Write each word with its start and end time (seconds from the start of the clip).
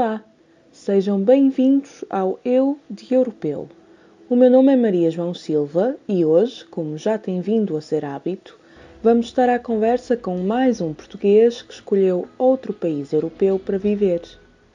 Olá, 0.00 0.24
sejam 0.72 1.20
bem-vindos 1.20 2.06
ao 2.08 2.40
Eu 2.42 2.78
de 2.90 3.12
Europeu. 3.12 3.68
O 4.30 4.34
meu 4.34 4.50
nome 4.50 4.72
é 4.72 4.76
Maria 4.76 5.10
João 5.10 5.34
Silva 5.34 5.94
e 6.08 6.24
hoje, 6.24 6.64
como 6.64 6.96
já 6.96 7.18
tem 7.18 7.42
vindo 7.42 7.76
a 7.76 7.82
ser 7.82 8.06
hábito, 8.06 8.58
vamos 9.02 9.26
estar 9.26 9.50
à 9.50 9.58
conversa 9.58 10.16
com 10.16 10.38
mais 10.38 10.80
um 10.80 10.94
português 10.94 11.60
que 11.60 11.74
escolheu 11.74 12.26
outro 12.38 12.72
país 12.72 13.12
europeu 13.12 13.58
para 13.58 13.76
viver. 13.76 14.22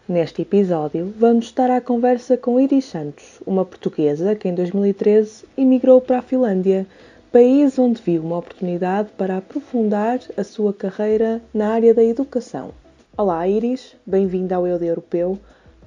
Neste 0.07 0.43
episódio, 0.43 1.11
vamos 1.17 1.45
estar 1.45 1.71
à 1.71 1.81
conversa 1.81 2.37
com 2.37 2.59
Iris 2.59 2.85
Santos, 2.85 3.41
uma 3.47 3.65
portuguesa 3.65 4.35
que 4.35 4.47
em 4.47 4.53
2013 4.53 5.45
emigrou 5.57 5.99
para 6.01 6.19
a 6.19 6.21
Finlândia, 6.21 6.85
país 7.31 7.79
onde 7.79 7.99
viu 7.99 8.21
uma 8.21 8.37
oportunidade 8.37 9.09
para 9.17 9.37
aprofundar 9.37 10.19
a 10.37 10.43
sua 10.43 10.71
carreira 10.71 11.41
na 11.51 11.69
área 11.69 11.95
da 11.95 12.03
educação. 12.03 12.84
Olá, 13.17 13.47
Iris, 13.47 13.95
bem-vinda 14.05 14.57
ao 14.57 14.67
Eu 14.67 14.77
de 14.77 14.87
Europeu. 14.87 15.39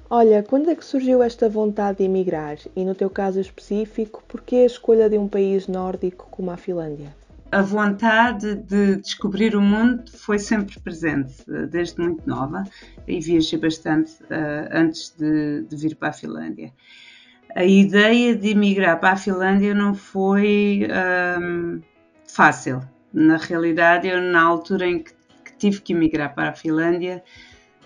Olha, 0.09 0.41
quando 0.41 0.71
é 0.71 0.75
que 0.75 0.83
surgiu 0.83 1.21
esta 1.21 1.47
vontade 1.47 1.99
de 1.99 2.05
emigrar 2.05 2.57
e, 2.75 2.83
no 2.83 2.95
teu 2.95 3.07
caso 3.07 3.39
específico, 3.39 4.23
por 4.27 4.41
que 4.41 4.55
a 4.55 4.65
escolha 4.65 5.07
de 5.07 5.15
um 5.15 5.27
país 5.27 5.67
nórdico 5.67 6.27
como 6.31 6.49
a 6.49 6.57
Finlândia? 6.57 7.15
A 7.51 7.61
vontade 7.61 8.55
de 8.55 8.95
descobrir 8.95 9.55
o 9.55 9.61
mundo 9.61 10.09
foi 10.11 10.39
sempre 10.39 10.79
presente, 10.79 11.35
desde 11.69 12.01
muito 12.01 12.27
nova, 12.27 12.63
e 13.07 13.19
viajei 13.19 13.59
bastante 13.59 14.13
uh, 14.23 14.67
antes 14.71 15.13
de, 15.15 15.65
de, 15.69 15.75
vir 15.75 15.95
para 15.97 16.09
a 16.09 16.13
Finlândia. 16.13 16.73
A 17.55 17.63
ideia 17.63 18.35
de 18.35 18.49
emigrar 18.49 18.99
para 18.99 19.11
a 19.11 19.15
Finlândia 19.15 19.75
não 19.75 19.93
foi 19.93 20.87
um, 21.39 21.79
fácil. 22.25 22.81
Na 23.13 23.37
realidade, 23.37 24.07
eu, 24.07 24.19
na 24.19 24.41
altura 24.41 24.87
em 24.87 25.03
que 25.03 25.18
tive 25.59 25.81
que 25.81 25.93
emigrar 25.93 26.33
para 26.33 26.49
a 26.49 26.55
Finlândia, 26.55 27.23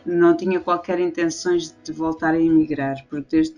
não 0.05 0.35
tinha 0.35 0.59
qualquer 0.59 0.99
intenções 0.99 1.75
de 1.83 1.91
voltar 1.91 2.33
a 2.33 2.39
emigrar, 2.39 3.05
porque 3.09 3.27
desde, 3.37 3.55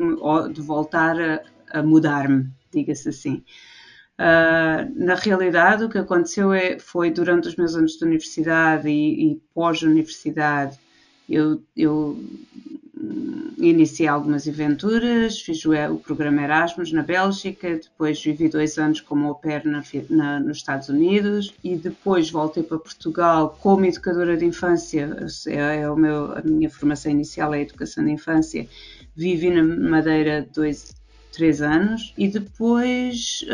de 0.54 0.62
voltar 0.62 1.20
a, 1.20 1.42
a 1.72 1.84
mudar-me, 1.84 2.50
diga-se 2.72 3.10
assim. 3.10 3.44
Uh, 4.18 4.88
na 4.96 5.16
realidade, 5.16 5.84
o 5.84 5.90
que 5.90 5.98
aconteceu 5.98 6.54
é, 6.54 6.80
foi 6.80 7.12
durante 7.12 7.50
os 7.50 7.56
meus 7.56 7.76
anos 7.76 7.94
de 7.94 8.06
universidade 8.06 8.88
e, 8.88 9.32
e 9.32 9.42
pós-universidade, 9.54 10.80
eu, 11.28 11.62
eu 11.76 12.18
iniciei 13.58 14.08
algumas 14.08 14.48
aventuras, 14.48 15.40
fiz 15.40 15.64
o, 15.66 15.72
o, 15.72 15.98
programa 15.98 16.42
Erasmus 16.44 16.92
na 16.92 17.02
Bélgica, 17.02 17.76
depois 17.76 18.22
vivi 18.22 18.50
dois 18.50 18.78
anos 18.78 19.02
como 19.02 19.28
au 19.28 19.36
pair 19.36 19.66
na, 19.66 19.84
na, 20.10 20.40
nos 20.40 20.58
Estados 20.58 20.90
Unidos 20.90 21.54
e 21.64 21.76
depois 21.76 22.30
voltei 22.30 22.64
para 22.64 22.78
Portugal 22.78 23.58
como 23.62 23.86
educadora 23.86 24.38
de 24.38 24.46
infância, 24.46 25.16
é, 25.48 25.82
é 25.82 25.90
o 25.90 25.96
meu, 25.96 26.38
a 26.38 26.42
minha 26.42 26.70
formação 26.70 27.12
inicial 27.12 27.54
é 27.54 27.60
a 27.60 27.62
educação 27.62 28.04
de 28.04 28.12
infância, 28.12 28.68
vivi 29.16 29.50
na 29.50 29.64
Madeira 29.64 30.48
dois, 30.54 30.94
três 31.32 31.62
anos 31.62 32.14
e 32.18 32.28
depois 32.28 33.46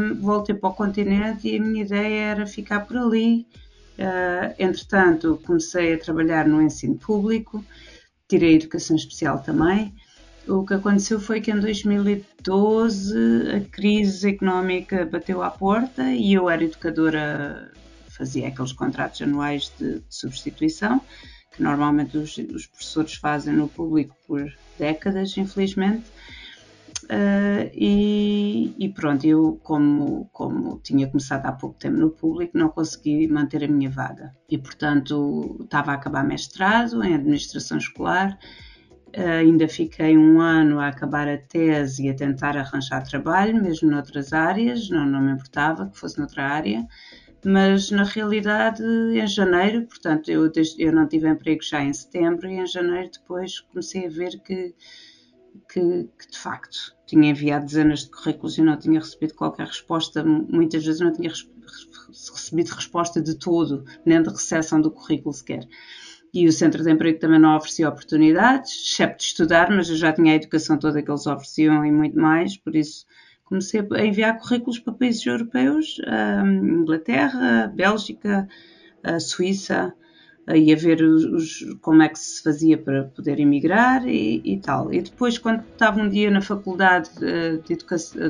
um, 0.00 0.20
voltei 0.20 0.54
para 0.54 0.70
o 0.70 0.74
continente 0.74 1.48
e 1.48 1.56
a 1.56 1.62
minha 1.62 1.84
ideia 1.84 2.20
era 2.32 2.46
ficar 2.46 2.80
por 2.80 2.96
ali. 2.96 3.46
Uh, 3.98 4.54
entretanto, 4.60 5.40
comecei 5.44 5.94
a 5.94 5.98
trabalhar 5.98 6.46
no 6.46 6.62
ensino 6.62 6.96
público 6.96 7.64
tirei 8.28 8.56
educação 8.56 8.94
especial 8.94 9.42
também. 9.42 9.94
O 10.46 10.64
que 10.64 10.74
aconteceu 10.74 11.20
foi 11.20 11.40
que 11.40 11.50
em 11.50 11.60
2012 11.60 13.16
a 13.54 13.60
crise 13.70 14.30
económica 14.30 15.04
bateu 15.04 15.42
à 15.42 15.50
porta 15.50 16.10
e 16.12 16.32
eu 16.32 16.48
era 16.48 16.64
educadora, 16.64 17.70
fazia 18.08 18.48
aqueles 18.48 18.72
contratos 18.72 19.20
anuais 19.20 19.72
de, 19.78 19.98
de 19.98 20.04
substituição, 20.08 21.00
que 21.54 21.62
normalmente 21.62 22.16
os, 22.16 22.38
os, 22.38 22.66
professores 22.66 23.14
fazem 23.14 23.52
no 23.52 23.68
público 23.68 24.16
por 24.26 24.50
décadas, 24.78 25.36
infelizmente. 25.36 26.04
Uh, 27.10 27.70
e, 27.72 28.74
e, 28.78 28.88
pronto, 28.90 29.26
eu, 29.26 29.58
como, 29.62 30.28
como 30.30 30.78
tinha 30.84 31.08
começado 31.08 31.46
há 31.46 31.52
pouco 31.52 31.78
tempo 31.78 31.96
no 31.96 32.10
público, 32.10 32.58
não 32.58 32.68
consegui 32.68 33.26
manter 33.26 33.64
a 33.64 33.68
minha 33.68 33.88
vaga. 33.88 34.30
E, 34.48 34.58
portanto, 34.58 35.58
estava 35.62 35.92
a 35.92 35.94
acabar 35.94 36.22
mestrado 36.22 37.02
em 37.02 37.14
administração 37.14 37.78
escolar. 37.78 38.38
Uh, 39.16 39.40
ainda 39.40 39.66
fiquei 39.66 40.18
um 40.18 40.38
ano 40.38 40.80
a 40.80 40.88
acabar 40.88 41.26
a 41.26 41.38
tese 41.38 42.06
e 42.06 42.10
a 42.10 42.14
tentar 42.14 42.58
arranjar 42.58 43.02
trabalho, 43.04 43.62
mesmo 43.62 43.90
noutras 43.90 44.34
áreas, 44.34 44.90
não, 44.90 45.06
não 45.06 45.22
me 45.22 45.32
importava 45.32 45.88
que 45.88 45.98
fosse 45.98 46.18
noutra 46.18 46.44
área. 46.44 46.86
Mas 47.42 47.90
na 47.90 48.04
realidade, 48.04 48.82
em 48.82 49.26
janeiro, 49.26 49.86
portanto, 49.86 50.28
eu, 50.28 50.52
eu 50.78 50.92
não 50.92 51.08
tive 51.08 51.26
emprego 51.26 51.62
já 51.62 51.82
em 51.82 51.92
setembro, 51.92 52.48
e 52.48 52.58
em 52.58 52.66
janeiro 52.66 53.10
depois 53.12 53.60
comecei 53.60 54.06
a 54.06 54.10
ver 54.10 54.38
que 54.40 54.74
que, 55.68 56.08
que, 56.18 56.30
de 56.30 56.38
facto 56.38 56.96
tinha 57.06 57.30
enviado 57.30 57.66
dezenas 57.66 58.00
de 58.00 58.10
currículos 58.10 58.58
e 58.58 58.62
não 58.62 58.78
tinha 58.78 59.00
recebido 59.00 59.34
qualquer 59.34 59.66
resposta, 59.66 60.24
muitas 60.24 60.84
vezes 60.84 61.00
não 61.00 61.12
tinha 61.12 61.30
recebido 61.30 62.74
resposta 62.74 63.20
de 63.20 63.34
todo, 63.38 63.84
nem 64.04 64.22
de 64.22 64.28
recepção 64.28 64.80
do 64.80 64.90
currículo 64.90 65.32
sequer. 65.32 65.66
E 66.32 66.46
o 66.46 66.52
centro 66.52 66.82
de 66.82 66.90
emprego 66.90 67.18
também 67.18 67.40
não 67.40 67.56
oferecia 67.56 67.88
oportunidades, 67.88 68.72
excepto 68.72 69.18
de 69.18 69.24
estudar, 69.24 69.70
mas 69.70 69.88
eu 69.88 69.96
já 69.96 70.12
tinha 70.12 70.32
a 70.32 70.36
educação 70.36 70.78
toda 70.78 71.02
que 71.02 71.10
eles 71.10 71.26
ofereciam 71.26 71.84
e 71.84 71.90
muito 71.90 72.18
mais, 72.18 72.56
por 72.56 72.76
isso 72.76 73.06
comecei 73.44 73.80
a 73.80 74.04
enviar 74.04 74.38
currículos 74.38 74.78
para 74.78 74.92
países 74.92 75.24
europeus, 75.24 75.98
Inglaterra, 76.62 77.72
Bélgica, 77.74 78.46
Suíça, 79.20 79.94
e 80.56 80.72
a 80.72 80.76
ver 80.76 81.02
os, 81.02 81.24
os, 81.24 81.76
como 81.82 82.02
é 82.02 82.08
que 82.08 82.18
se 82.18 82.42
fazia 82.42 82.78
para 82.78 83.04
poder 83.04 83.38
emigrar 83.38 84.06
e, 84.06 84.40
e, 84.44 84.58
tal. 84.58 84.92
E 84.92 85.02
depois, 85.02 85.36
quando 85.36 85.62
estava 85.72 86.00
um 86.00 86.08
dia 86.08 86.30
na 86.30 86.40
faculdade 86.40 87.10
de, 87.18 87.58
de 87.58 87.72
educação, 87.74 88.20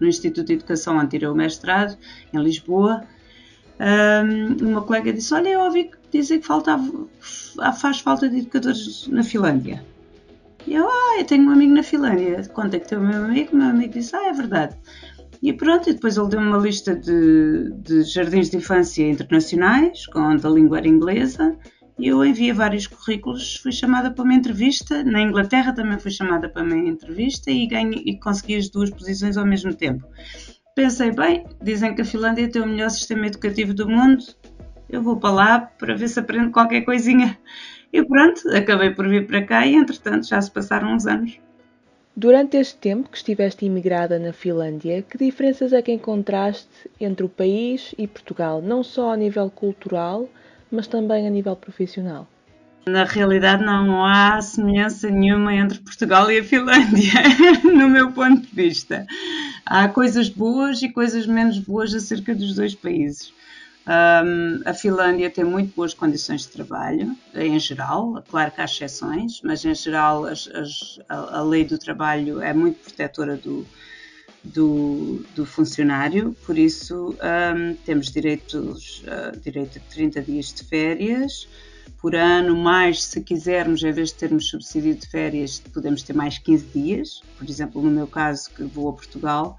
no 0.00 0.06
Instituto 0.06 0.46
de 0.46 0.54
Educação 0.54 0.98
anterior 0.98 1.30
ao 1.30 1.34
mestrado, 1.34 1.96
em 2.32 2.38
Lisboa, 2.38 3.02
uma 4.60 4.82
colega 4.82 5.12
disse: 5.12 5.34
Olha, 5.34 5.50
eu 5.50 5.60
ouvi 5.60 5.90
dizer 6.10 6.38
que 6.38 6.46
faltava, 6.46 6.84
faz 7.78 8.00
falta 8.00 8.28
de 8.28 8.38
educadores 8.38 9.06
na 9.08 9.22
Finlândia. 9.22 9.84
E 10.66 10.74
eu, 10.74 10.86
ah, 10.86 11.16
eu 11.18 11.24
tenho 11.24 11.48
um 11.48 11.50
amigo 11.50 11.74
na 11.74 11.82
Finlândia. 11.82 12.46
Contactei 12.48 12.98
o 12.98 13.00
meu 13.00 13.24
amigo, 13.24 13.54
o 13.54 13.56
meu 13.56 13.68
amigo 13.68 13.92
disse: 13.92 14.14
Ah, 14.16 14.28
é 14.28 14.32
verdade. 14.32 14.76
E 15.42 15.52
pronto, 15.52 15.88
e 15.88 15.94
depois 15.94 16.16
ele 16.16 16.28
deu-me 16.28 16.48
uma 16.48 16.58
lista 16.58 16.94
de, 16.96 17.70
de, 17.82 18.02
jardins 18.02 18.50
de 18.50 18.56
infância 18.56 19.08
internacionais, 19.08 20.04
onde 20.14 20.46
a 20.46 20.50
língua 20.50 20.78
era 20.78 20.88
inglesa, 20.88 21.56
e 21.98 22.08
eu 22.08 22.24
enviei 22.24 22.52
vários 22.52 22.86
currículos, 22.86 23.56
fui 23.56 23.72
chamada 23.72 24.10
para 24.10 24.24
uma 24.24 24.34
entrevista, 24.34 25.04
na 25.04 25.20
Inglaterra 25.20 25.72
também 25.72 25.98
fui 25.98 26.10
chamada 26.10 26.48
para 26.48 26.62
uma 26.62 26.76
entrevista 26.76 27.50
e, 27.50 27.66
ganhei, 27.66 28.02
e 28.04 28.18
consegui 28.18 28.56
as 28.56 28.68
duas 28.68 28.90
posições 28.90 29.36
ao 29.36 29.46
mesmo 29.46 29.74
tempo. 29.74 30.04
Pensei, 30.74 31.10
bem, 31.10 31.44
dizem 31.62 31.94
que 31.94 32.02
a 32.02 32.04
Finlândia 32.04 32.48
tem 32.48 32.62
o 32.62 32.66
melhor 32.66 32.90
sistema 32.90 33.26
educativo 33.26 33.74
do 33.74 33.88
mundo, 33.88 34.24
eu 34.88 35.02
vou 35.02 35.18
para 35.18 35.30
lá 35.30 35.60
para 35.60 35.94
ver 35.94 36.08
se 36.08 36.18
aprendo 36.18 36.50
qualquer 36.50 36.82
coisinha. 36.82 37.38
E 37.92 38.04
pronto, 38.04 38.48
acabei 38.50 38.90
por 38.90 39.08
vir 39.08 39.26
para 39.26 39.44
cá 39.44 39.66
e 39.66 39.74
entretanto 39.74 40.28
já 40.28 40.40
se 40.40 40.50
passaram 40.50 40.94
uns 40.94 41.06
anos. 41.06 41.40
Durante 42.20 42.56
este 42.56 42.76
tempo 42.78 43.08
que 43.08 43.16
estiveste 43.16 43.64
imigrada 43.64 44.18
na 44.18 44.32
Finlândia, 44.32 45.02
que 45.02 45.16
diferenças 45.16 45.72
é 45.72 45.80
que 45.80 45.92
encontraste 45.92 46.90
entre 47.00 47.24
o 47.24 47.28
país 47.28 47.94
e 47.96 48.08
Portugal, 48.08 48.60
não 48.60 48.82
só 48.82 49.12
a 49.12 49.16
nível 49.16 49.48
cultural, 49.48 50.28
mas 50.68 50.88
também 50.88 51.28
a 51.28 51.30
nível 51.30 51.54
profissional? 51.54 52.26
Na 52.88 53.04
realidade, 53.04 53.64
não 53.64 54.04
há 54.04 54.42
semelhança 54.42 55.08
nenhuma 55.08 55.54
entre 55.54 55.78
Portugal 55.78 56.28
e 56.28 56.40
a 56.40 56.42
Finlândia, 56.42 57.22
no 57.62 57.88
meu 57.88 58.10
ponto 58.10 58.40
de 58.40 58.52
vista. 58.52 59.06
Há 59.64 59.88
coisas 59.88 60.28
boas 60.28 60.82
e 60.82 60.88
coisas 60.88 61.24
menos 61.24 61.60
boas 61.60 61.94
acerca 61.94 62.34
dos 62.34 62.56
dois 62.56 62.74
países. 62.74 63.32
Um, 63.88 64.60
a 64.66 64.74
Finlândia 64.74 65.30
tem 65.30 65.44
muito 65.44 65.74
boas 65.74 65.94
condições 65.94 66.42
de 66.42 66.48
trabalho, 66.48 67.16
em 67.34 67.58
geral, 67.58 68.22
claro 68.28 68.50
que 68.50 68.60
há 68.60 68.66
exceções, 68.66 69.40
mas 69.42 69.64
em 69.64 69.74
geral 69.74 70.26
as, 70.26 70.46
as, 70.48 71.00
a, 71.08 71.38
a, 71.38 71.42
lei 71.42 71.64
do 71.64 71.78
trabalho 71.78 72.42
é 72.42 72.52
muito 72.52 72.80
protetora 72.84 73.34
do, 73.38 73.66
do, 74.44 75.24
do 75.34 75.46
funcionário, 75.46 76.36
por 76.44 76.58
isso 76.58 77.16
um, 77.16 77.74
temos 77.86 78.10
direitos, 78.10 79.02
uh, 79.04 79.40
direito 79.40 79.78
a 79.78 79.90
30 79.90 80.20
dias 80.20 80.52
de 80.52 80.64
férias 80.64 81.48
por 81.96 82.14
ano, 82.14 82.54
mais 82.54 83.02
se 83.02 83.22
quisermos, 83.22 83.82
em 83.82 83.90
vez 83.90 84.10
de 84.10 84.16
termos 84.16 84.50
subsídio 84.50 84.94
de 84.94 85.06
férias, 85.06 85.62
podemos 85.72 86.02
ter 86.02 86.12
mais 86.12 86.36
15 86.36 86.66
dias, 86.66 87.22
por 87.38 87.48
exemplo, 87.48 87.80
no 87.80 87.90
meu 87.90 88.06
caso 88.06 88.50
que 88.50 88.62
vou 88.64 88.90
a 88.90 88.92
Portugal, 88.92 89.58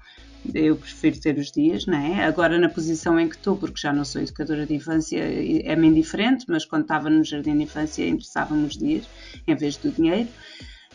eu 0.54 0.76
prefiro 0.76 1.20
ter 1.20 1.38
os 1.38 1.50
dias, 1.52 1.86
não 1.86 1.98
é? 1.98 2.24
Agora, 2.24 2.58
na 2.58 2.68
posição 2.68 3.18
em 3.18 3.28
que 3.28 3.36
estou, 3.36 3.56
porque 3.56 3.80
já 3.80 3.92
não 3.92 4.04
sou 4.04 4.22
educadora 4.22 4.66
de 4.66 4.74
infância, 4.74 5.18
é-me 5.18 5.88
indiferente, 5.88 6.46
mas 6.48 6.64
quando 6.64 6.82
estava 6.82 7.10
no 7.10 7.22
jardim 7.22 7.56
de 7.56 7.64
infância 7.64 8.08
interessava-me 8.08 8.66
os 8.66 8.76
dias 8.76 9.08
em 9.46 9.54
vez 9.54 9.76
do 9.76 9.90
dinheiro. 9.90 10.28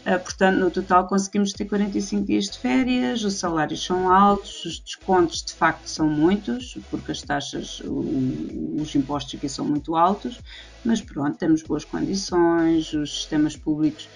Uh, 0.05 0.19
portanto, 0.19 0.59
no 0.59 0.69
total 0.69 1.07
conseguimos 1.07 1.51
ter 1.51 1.65
45 1.65 2.25
dias 2.25 2.45
de 2.45 2.59
férias, 2.59 3.23
os 3.23 3.33
salários 3.35 3.83
são 3.83 4.13
altos, 4.13 4.63
os 4.63 4.79
descontos 4.79 5.43
de 5.43 5.53
facto 5.53 5.87
são 5.87 6.07
muitos, 6.07 6.77
porque 6.91 7.11
as 7.11 7.23
taxas, 7.23 7.81
os 7.83 8.93
impostos 8.93 9.33
aqui 9.33 9.49
são 9.49 9.65
muito 9.65 9.95
altos, 9.95 10.39
mas 10.83 11.01
pronto, 11.01 11.35
temos 11.39 11.63
boas 11.63 11.83
condições, 11.83 12.93
os 12.93 13.15
sistemas 13.15 13.55
públicos 13.55 14.07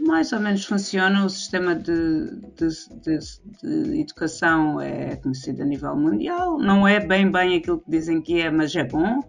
mais 0.00 0.32
ou 0.32 0.40
menos 0.40 0.64
funcionam, 0.64 1.26
o 1.26 1.30
sistema 1.30 1.74
de, 1.74 2.30
de, 2.56 2.68
de, 3.02 3.18
de 3.62 4.00
educação 4.00 4.80
é 4.80 5.16
conhecido 5.16 5.62
a 5.62 5.64
nível 5.64 5.94
mundial, 5.96 6.58
não 6.58 6.86
é 6.86 7.00
bem 7.00 7.30
bem 7.30 7.56
aquilo 7.56 7.80
que 7.80 7.90
dizem 7.90 8.20
que 8.20 8.40
é, 8.40 8.50
mas 8.50 8.74
é 8.74 8.84
bom. 8.84 9.20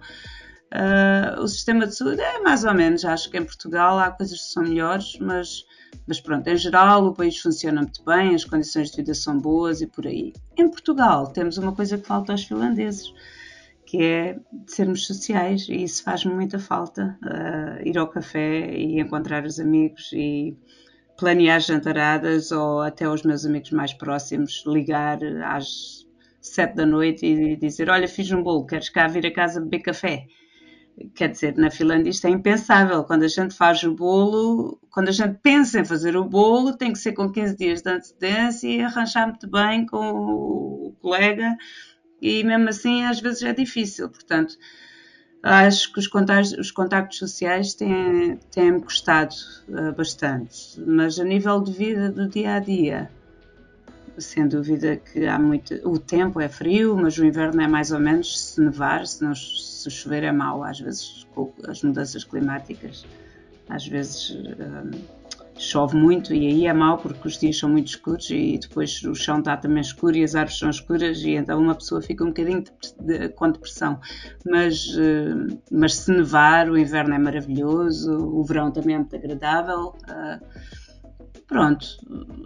Uh, 0.74 1.42
o 1.42 1.48
sistema 1.48 1.86
de 1.86 1.96
saúde 1.96 2.22
é 2.22 2.40
mais 2.40 2.64
ou 2.64 2.74
menos, 2.74 3.04
acho 3.04 3.30
que 3.30 3.38
em 3.38 3.44
Portugal 3.44 4.00
há 4.00 4.10
coisas 4.10 4.40
que 4.40 4.54
são 4.54 4.64
melhores, 4.64 5.18
mas 5.20 5.66
mas 6.08 6.20
pronto, 6.20 6.48
em 6.48 6.56
geral 6.56 7.06
o 7.06 7.14
país 7.14 7.38
funciona 7.38 7.82
muito 7.82 8.04
bem, 8.06 8.34
as 8.34 8.46
condições 8.46 8.92
de 8.92 8.98
vida 8.98 9.14
são 9.14 9.38
boas 9.38 9.82
e 9.82 9.88
por 9.88 10.08
aí. 10.08 10.34
Em 10.58 10.70
Portugal 10.70 11.28
temos 11.28 11.58
uma 11.58 11.74
coisa 11.74 11.98
que 11.98 12.08
falta 12.08 12.32
aos 12.32 12.44
finlandeses, 12.44 13.14
que 13.92 14.02
é 14.02 14.40
sermos 14.68 15.06
sociais 15.06 15.68
e 15.68 15.84
isso 15.84 16.02
faz-me 16.02 16.34
muita 16.34 16.58
falta. 16.58 17.20
Uh, 17.22 17.86
ir 17.86 17.98
ao 17.98 18.08
café 18.08 18.74
e 18.74 19.02
encontrar 19.02 19.44
os 19.44 19.60
amigos 19.60 20.14
e 20.14 20.56
planear 21.18 21.60
jantaradas 21.60 22.54
ou 22.54 22.80
até 22.80 23.10
os 23.10 23.24
meus 23.24 23.46
amigos 23.46 23.72
mais 23.72 23.94
próximos 23.94 24.64
ligar 24.66 25.20
às 25.44 26.08
sete 26.40 26.76
da 26.76 26.86
noite 26.86 27.26
e 27.26 27.58
dizer 27.58 27.90
olha 27.90 28.08
fiz 28.08 28.32
um 28.32 28.42
bolo, 28.42 28.66
queres 28.66 28.88
cá 28.88 29.10
vir 29.10 29.26
a 29.26 29.34
casa 29.34 29.60
beber 29.60 29.80
café? 29.80 30.26
Quer 31.14 31.30
dizer, 31.30 31.58
na 31.58 31.70
Finlândia 31.70 32.12
isto 32.12 32.28
é 32.28 32.30
impensável. 32.30 33.04
Quando 33.04 33.24
a 33.24 33.28
gente 33.28 33.54
faz 33.54 33.84
o 33.84 33.94
bolo, 33.94 34.80
quando 34.90 35.10
a 35.10 35.12
gente 35.12 35.38
pensa 35.42 35.82
em 35.82 35.86
fazer 35.86 36.16
o 36.16 36.24
bolo, 36.24 36.78
tem 36.78 36.94
que 36.94 37.00
ser 37.00 37.12
com 37.12 37.30
15 37.30 37.58
dias 37.58 37.82
de 37.82 37.90
antecedência 37.90 38.68
e 38.70 38.82
arranjar 38.82 39.28
muito 39.28 39.50
bem 39.50 39.86
com 39.86 39.98
o 39.98 40.96
colega. 41.02 41.58
E 42.22 42.44
mesmo 42.44 42.70
assim, 42.70 43.04
às 43.04 43.20
vezes 43.20 43.42
é 43.44 43.54
difícil. 43.54 44.08
Portanto, 44.10 44.56
acho 45.42 45.92
que 45.92 46.00
os 46.00 46.08
contactos, 46.08 46.54
os 46.54 46.72
contactos 46.72 47.18
sociais 47.18 47.74
têm-me 47.74 48.38
têm 48.52 48.80
custado 48.80 49.34
uh, 49.70 49.92
bastante. 49.94 50.80
Mas 50.86 51.20
a 51.20 51.24
nível 51.24 51.62
de 51.62 51.72
vida 51.72 52.12
do 52.12 52.28
dia 52.28 52.56
a 52.56 52.60
dia, 52.60 53.10
sem 54.18 54.48
dúvida 54.48 54.98
que 54.98 55.26
há 55.26 55.40
muito. 55.40 55.74
O 55.88 55.98
tempo 55.98 56.40
é 56.40 56.48
frio, 56.48 56.96
mas 56.96 57.18
o 57.18 57.26
inverno 57.26 57.62
é 57.62 57.68
mais 57.68 57.92
ou 57.92 58.00
menos 58.00 58.40
se 58.40 58.62
nevar, 58.62 59.08
se, 59.08 59.24
não, 59.24 59.34
se 59.34 59.90
chover 59.90 60.24
é 60.24 60.32
mau, 60.32 60.64
às 60.64 60.80
vezes 60.80 61.28
com 61.34 61.52
as 61.68 61.82
mudanças 61.82 62.24
climáticas. 62.24 63.06
Às 63.70 63.88
vezes 63.88 64.32
um, 64.32 65.21
chove 65.62 65.96
muito 65.96 66.34
e 66.34 66.48
aí 66.48 66.68
é 66.68 66.74
mau 66.74 66.98
porque 66.98 67.28
os 67.28 67.38
dias 67.38 67.58
são 67.58 67.70
muito 67.70 67.88
escuros 67.88 68.30
e 68.30 68.58
depois 68.58 69.02
o 69.04 69.14
chão 69.14 69.40
está 69.40 69.56
também 69.56 69.82
escuro 69.82 70.18
e 70.18 70.24
as 70.24 70.36
árvores 70.36 70.60
são 70.60 70.70
escuras 70.70 71.20
e 71.20 71.32
então 71.32 71.60
uma 71.60 71.76
pessoa 71.76 72.02
fica 72.02 72.24
um 72.24 72.28
bocadinho 72.28 72.64
de, 72.64 72.72
de, 73.20 73.30
com 73.30 73.52
depressão. 73.52 74.00
Mas, 74.46 74.88
uh, 74.98 75.60
mas 75.72 75.96
se 75.96 76.12
nevar, 76.12 76.70
o 76.70 76.78
inverno 76.78 77.14
é 77.14 77.20
maravilhoso, 77.20 78.12
o 78.12 78.44
verão 78.44 78.72
também 78.72 78.96
é 78.96 78.98
muito 79.00 79.16
agradável. 79.16 79.94
Uh, 80.10 80.82
Pronto, 81.52 81.86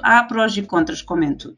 há 0.02 0.24
prós 0.24 0.58
e 0.58 0.64
contras, 0.64 1.00
como 1.00 1.24
em 1.24 1.36
tudo. 1.36 1.58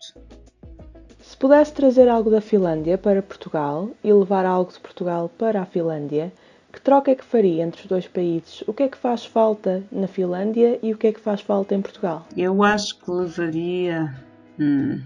Se 1.22 1.38
pudesse 1.38 1.72
trazer 1.72 2.10
algo 2.10 2.30
da 2.30 2.42
Finlândia 2.42 2.98
para 2.98 3.22
Portugal 3.22 3.90
e 4.04 4.12
levar 4.12 4.46
algo 4.46 4.70
de 4.70 4.80
Portugal 4.82 5.30
para 5.30 5.62
a 5.62 5.66
Finlândia, 5.66 6.34
que 6.78 6.82
troca 6.82 7.10
é 7.10 7.16
que 7.16 7.24
faria 7.24 7.64
entre 7.64 7.82
os 7.82 7.88
dois 7.88 8.08
países? 8.08 8.64
O 8.68 8.74
que 8.74 8.84
é 8.84 8.88
que 8.88 8.98
faz 8.98 9.26
falta 9.26 9.84
na 9.92 10.08
Finlândia 10.08 10.80
e 10.84 10.94
o 10.94 10.98
que 10.98 11.08
é 11.08 11.12
que 11.12 11.20
faz 11.20 11.42
falta 11.42 11.74
em 11.74 11.82
Portugal? 11.82 12.28
Eu 12.38 12.62
acho 12.62 13.00
que 13.00 13.10
levaria. 13.10 14.14
Hum, 14.60 15.02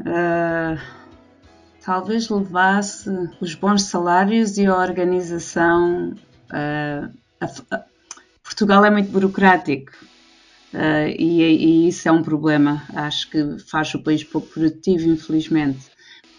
uh, 0.00 0.80
talvez 1.84 2.28
levasse 2.28 3.08
os 3.40 3.54
bons 3.54 3.84
salários 3.84 4.58
e 4.58 4.66
a 4.66 4.76
organização. 4.76 6.14
Uh, 6.50 7.16
a, 7.40 7.76
a, 7.76 7.84
Portugal 8.42 8.84
é 8.84 8.90
muito 8.90 9.10
burocrático 9.10 9.92
Uh, 10.74 11.06
e, 11.16 11.40
e, 11.40 11.88
isso 11.88 12.08
é 12.08 12.10
um 12.10 12.20
problema. 12.20 12.82
Acho 12.92 13.30
que 13.30 13.60
faz 13.60 13.94
o 13.94 14.02
país 14.02 14.24
pouco 14.24 14.48
produtivo, 14.48 15.08
infelizmente. 15.08 15.93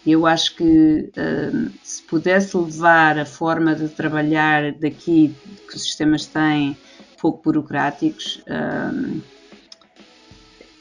Eu 0.06 0.24
acho 0.24 0.54
que 0.54 0.64
uh, 0.64 1.70
se 1.82 2.02
pudesse 2.04 2.56
levar 2.56 3.18
a 3.18 3.24
forma 3.26 3.74
de 3.74 3.88
trabalhar 3.88 4.72
daqui 4.72 5.34
que 5.68 5.76
os 5.76 5.82
sistemas 5.82 6.26
têm 6.26 6.76
pouco 7.20 7.42
burocráticos, 7.42 8.40
uh, 8.46 9.20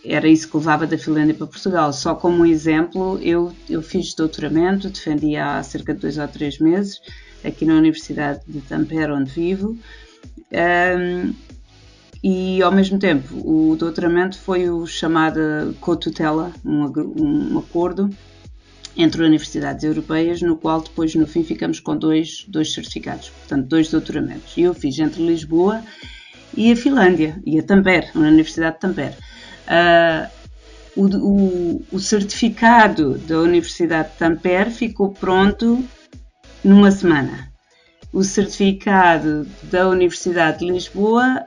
era 0.06 0.28
isso 0.28 0.48
que 0.48 0.58
levava 0.58 0.86
da 0.86 0.98
Finlândia 0.98 1.34
para 1.34 1.48
Portugal. 1.48 1.92
Só 1.92 2.14
como 2.14 2.44
um 2.44 2.46
exemplo, 2.46 3.20
eu, 3.20 3.52
eu 3.68 3.82
fiz 3.82 4.14
doutoramento, 4.14 4.90
defendi 4.90 5.36
há 5.36 5.62
cerca 5.64 5.94
de 5.94 6.02
dois 6.02 6.20
ou 6.20 6.28
três 6.28 6.60
meses, 6.60 7.02
aqui 7.44 7.66
na 7.66 7.74
Universidade 7.74 8.42
de 8.48 8.62
Tampere, 8.62 9.12
onde 9.12 9.32
vivo. 9.32 9.76
Um, 10.52 11.34
e 12.24 12.62
ao 12.62 12.72
mesmo 12.72 13.00
tempo 13.00 13.36
o 13.44 13.76
doutoramento 13.76 14.38
foi 14.38 14.70
o 14.70 14.86
chamado 14.86 15.76
co-tutela, 15.80 16.52
um, 16.64 16.84
um, 16.84 17.60
acordo 17.60 18.10
entre 18.98 19.24
universidades 19.24 19.84
europeias, 19.84 20.42
no 20.42 20.56
qual 20.56 20.82
depois 20.82 21.14
no 21.16 21.28
fim 21.28 21.44
ficamos 21.44 21.80
com 21.80 21.98
dois, 21.98 22.46
dois 22.48 22.74
certificados, 22.74 23.30
portanto 23.30 23.68
dois 23.68 23.90
doutoramentos. 23.90 24.56
E 24.58 24.62
eu 24.62 24.74
fiz 24.74 24.98
entre 25.00 25.26
Lisboa 25.26 25.84
e 26.56 26.72
a 26.72 26.76
Finlândia, 26.76 27.42
e 27.46 27.60
a 27.60 27.64
Tampere, 27.64 28.08
a 28.16 28.20
Universidade 28.20 28.76
de 28.76 28.82
Tampere. 28.82 29.16
Uh, 29.68 30.46
o, 30.96 31.06
o, 31.06 31.86
o, 31.92 32.00
certificado 32.00 33.18
da 33.20 33.40
Universidade 33.40 34.12
de 34.12 34.18
Tampere 34.18 34.72
ficou 34.72 35.12
pronto 35.12 35.84
numa 36.64 36.92
semana. 36.92 37.52
O 38.14 38.24
certificado 38.24 39.46
da 39.64 39.90
Universidade 39.90 40.60
de 40.60 40.72
Lisboa 40.72 41.46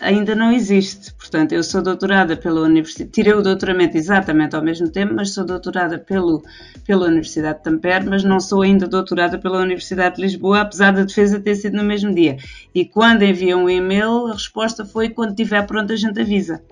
ainda 0.00 0.34
não 0.34 0.52
existe. 0.52 1.12
Portanto, 1.14 1.52
eu 1.52 1.62
sou 1.62 1.82
doutorada 1.82 2.36
pela 2.36 2.60
Universidade, 2.60 3.10
tirei 3.10 3.32
o 3.32 3.42
doutoramento 3.42 3.96
exatamente 3.96 4.54
ao 4.54 4.62
mesmo 4.62 4.88
tempo, 4.88 5.14
mas 5.14 5.30
sou 5.32 5.44
doutorada 5.44 5.98
pelo, 5.98 6.42
pela 6.86 7.06
Universidade 7.06 7.58
de 7.58 7.64
Tampere, 7.64 8.06
mas 8.06 8.24
não 8.24 8.40
sou 8.40 8.62
ainda 8.62 8.86
doutorada 8.86 9.38
pela 9.38 9.60
Universidade 9.60 10.16
de 10.16 10.22
Lisboa, 10.22 10.62
apesar 10.62 10.92
da 10.92 11.04
defesa 11.04 11.40
ter 11.40 11.54
sido 11.54 11.76
no 11.76 11.84
mesmo 11.84 12.14
dia. 12.14 12.36
E 12.74 12.84
quando 12.84 13.22
enviam 13.22 13.64
um 13.64 13.70
e-mail, 13.70 14.26
a 14.26 14.32
resposta 14.32 14.84
foi: 14.84 15.08
quando 15.08 15.30
estiver 15.30 15.66
pronto, 15.66 15.92
a 15.92 15.96
gente 15.96 16.20
avisa. 16.20 16.62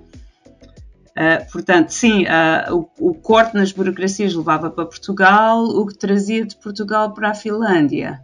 Uh, 1.12 1.52
portanto, 1.52 1.90
sim, 1.90 2.24
uh, 2.24 2.74
o, 2.98 3.10
o, 3.10 3.14
corte 3.14 3.54
nas 3.54 3.70
burocracias 3.70 4.34
levava 4.34 4.70
para 4.70 4.86
Portugal, 4.86 5.62
o 5.62 5.86
que 5.86 5.94
trazia 5.94 6.42
de 6.42 6.56
Portugal 6.56 7.12
para 7.12 7.30
a 7.30 7.34
Finlândia 7.34 8.18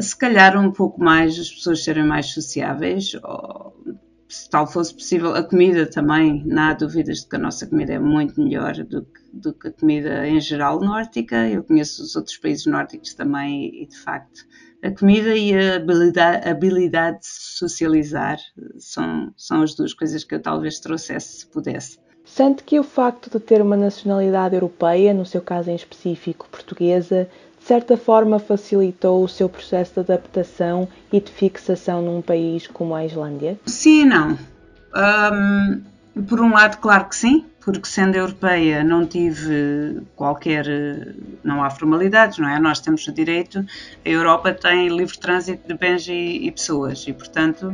se 0.00 0.16
calhar 0.16 0.58
um 0.58 0.70
pouco 0.70 1.02
mais 1.02 1.38
as 1.38 1.50
pessoas 1.50 1.84
serem 1.84 2.04
mais 2.04 2.26
sociáveis, 2.26 3.14
ou, 3.22 3.73
se 4.34 4.50
tal 4.50 4.66
fosse 4.66 4.92
possível, 4.92 5.32
a 5.32 5.44
comida 5.44 5.86
também, 5.86 6.42
não 6.44 6.64
há 6.64 6.74
dúvidas 6.74 7.18
de 7.20 7.28
que 7.28 7.36
a 7.36 7.38
nossa 7.38 7.66
comida 7.66 7.92
é 7.92 7.98
muito 8.00 8.40
melhor 8.40 8.74
do 8.74 9.02
que, 9.02 9.20
do 9.32 9.52
que 9.52 9.68
a 9.68 9.72
comida 9.72 10.26
em 10.26 10.40
geral 10.40 10.80
nórdica. 10.80 11.48
Eu 11.48 11.62
conheço 11.62 12.02
os 12.02 12.16
outros 12.16 12.36
países 12.36 12.66
nórdicos 12.66 13.14
também 13.14 13.82
e, 13.82 13.86
de 13.86 13.96
facto, 13.96 14.44
a 14.82 14.90
comida 14.90 15.36
e 15.36 15.54
a 15.54 15.76
habilidade, 15.76 16.48
habilidade 16.48 17.20
de 17.20 17.26
socializar 17.28 18.38
são, 18.76 19.32
são 19.36 19.62
as 19.62 19.72
duas 19.74 19.94
coisas 19.94 20.24
que 20.24 20.34
eu 20.34 20.42
talvez 20.42 20.80
trouxesse 20.80 21.38
se 21.38 21.46
pudesse. 21.46 21.98
Sente 22.24 22.64
que 22.64 22.80
o 22.80 22.82
facto 22.82 23.30
de 23.30 23.38
ter 23.38 23.62
uma 23.62 23.76
nacionalidade 23.76 24.56
europeia, 24.56 25.14
no 25.14 25.24
seu 25.24 25.40
caso 25.40 25.70
em 25.70 25.76
específico 25.76 26.48
portuguesa, 26.50 27.28
de 27.64 27.68
certa 27.68 27.96
forma 27.96 28.38
facilitou 28.38 29.24
o 29.24 29.28
seu 29.28 29.48
processo 29.48 29.94
de 29.94 30.00
adaptação 30.00 30.86
e 31.10 31.18
de 31.18 31.32
fixação 31.32 32.02
num 32.02 32.20
país 32.20 32.66
como 32.66 32.94
a 32.94 33.06
Islândia? 33.06 33.58
Sim 33.64 34.02
e 34.02 34.04
não. 34.04 34.38
Um, 34.94 35.82
por 36.28 36.42
um 36.42 36.52
lado, 36.52 36.76
claro 36.76 37.06
que 37.06 37.16
sim, 37.16 37.46
porque 37.64 37.88
sendo 37.88 38.16
europeia 38.16 38.84
não 38.84 39.06
tive 39.06 40.02
qualquer. 40.14 40.66
não 41.42 41.64
há 41.64 41.70
formalidades, 41.70 42.36
não 42.36 42.50
é? 42.50 42.58
Nós 42.58 42.80
temos 42.80 43.08
o 43.08 43.12
direito, 43.12 43.64
a 44.04 44.08
Europa 44.10 44.52
tem 44.52 44.88
livre 44.88 45.18
trânsito 45.18 45.66
de 45.66 45.72
bens 45.72 46.06
e, 46.06 46.46
e 46.46 46.50
pessoas 46.50 47.06
e, 47.08 47.14
portanto, 47.14 47.72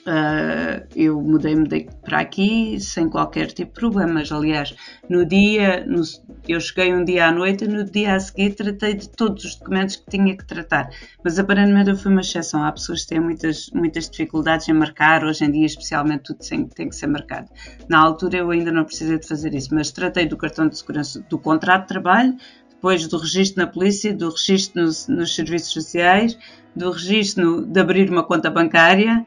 Uh, 0.00 0.86
eu 0.96 1.20
mudei-me 1.20 1.68
para 2.02 2.20
aqui 2.20 2.80
sem 2.80 3.08
qualquer 3.08 3.48
tipo 3.48 3.74
de 3.74 3.80
problemas. 3.80 4.32
Aliás, 4.32 4.74
no 5.08 5.26
dia, 5.26 5.84
no, 5.86 6.02
eu 6.48 6.58
cheguei 6.58 6.94
um 6.94 7.04
dia 7.04 7.26
à 7.26 7.32
noite 7.32 7.64
e 7.64 7.68
no 7.68 7.84
dia 7.84 8.14
a 8.14 8.20
seguir 8.20 8.54
tratei 8.54 8.94
de 8.94 9.10
todos 9.10 9.44
os 9.44 9.56
documentos 9.56 9.96
que 9.96 10.10
tinha 10.10 10.34
que 10.34 10.46
tratar. 10.46 10.88
Mas 11.22 11.38
aparentemente 11.38 11.90
eu 11.90 11.96
fui 11.96 12.10
uma 12.10 12.22
exceção. 12.22 12.64
Há 12.64 12.72
pessoas 12.72 13.02
que 13.02 13.08
têm 13.08 13.20
muitas, 13.20 13.68
muitas 13.74 14.08
dificuldades 14.08 14.66
em 14.68 14.72
marcar, 14.72 15.22
hoje 15.22 15.44
em 15.44 15.50
dia, 15.50 15.66
especialmente, 15.66 16.24
tudo 16.24 16.38
tem, 16.38 16.66
tem 16.66 16.88
que 16.88 16.96
ser 16.96 17.06
marcado. 17.06 17.50
Na 17.88 17.98
altura 17.98 18.38
eu 18.38 18.50
ainda 18.50 18.72
não 18.72 18.84
precisei 18.84 19.18
de 19.18 19.28
fazer 19.28 19.54
isso, 19.54 19.74
mas 19.74 19.90
tratei 19.90 20.26
do 20.26 20.36
cartão 20.36 20.66
de 20.66 20.78
segurança 20.78 21.22
do 21.28 21.38
contrato 21.38 21.82
de 21.82 21.88
trabalho, 21.88 22.34
depois 22.70 23.06
do 23.06 23.18
registro 23.18 23.62
na 23.62 23.70
polícia, 23.70 24.14
do 24.14 24.30
registro 24.30 24.82
nos, 24.82 25.34
serviços 25.34 25.72
sociais, 25.72 26.38
do 26.74 26.90
registro 26.90 27.66
de 27.66 27.78
abrir 27.78 28.08
uma 28.08 28.24
conta 28.24 28.50
bancária 28.50 29.26